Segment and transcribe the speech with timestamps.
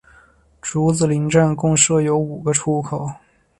[0.63, 3.07] 竹子林站共设有五个出口。